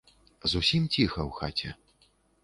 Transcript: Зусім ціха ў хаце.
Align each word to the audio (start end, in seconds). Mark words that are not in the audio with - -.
Зусім 0.53 0.87
ціха 0.95 1.19
ў 1.29 1.31
хаце. 1.41 1.69